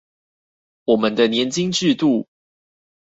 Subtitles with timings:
[0.85, 2.27] 我們的年金制度